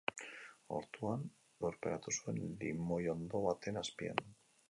Ortuan 0.77 1.25
lurperatu 1.65 2.15
zuen, 2.17 2.41
limoiondo 2.63 3.45
baten 3.47 3.81
azpian. 3.85 4.27